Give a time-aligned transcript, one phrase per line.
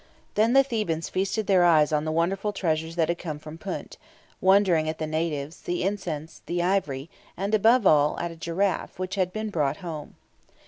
[0.33, 3.99] Then the Thebans feasted their eyes on the wonderful treasures that had come from Punt,
[4.41, 9.13] wondering at the natives, the incense, the ivory, and, above all, at a giraffe which
[9.13, 10.15] had been brought home.